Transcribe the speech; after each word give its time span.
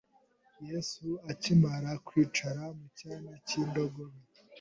Yesu 0.67 1.07
akimara 1.31 1.91
kwicara 2.07 2.63
ku 2.77 2.85
cyana 2.97 3.31
cy'indogobe 3.45 4.19